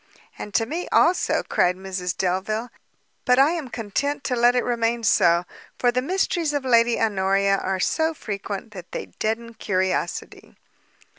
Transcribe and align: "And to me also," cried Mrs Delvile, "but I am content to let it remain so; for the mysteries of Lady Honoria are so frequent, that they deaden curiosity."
"And 0.39 0.51
to 0.55 0.65
me 0.65 0.87
also," 0.91 1.43
cried 1.43 1.75
Mrs 1.75 2.17
Delvile, 2.17 2.71
"but 3.23 3.37
I 3.37 3.51
am 3.51 3.69
content 3.69 4.23
to 4.23 4.35
let 4.35 4.55
it 4.55 4.63
remain 4.63 5.03
so; 5.03 5.45
for 5.77 5.91
the 5.91 6.01
mysteries 6.01 6.53
of 6.53 6.65
Lady 6.65 6.99
Honoria 6.99 7.57
are 7.57 7.79
so 7.79 8.15
frequent, 8.15 8.71
that 8.71 8.93
they 8.93 9.05
deaden 9.19 9.53
curiosity." 9.53 10.55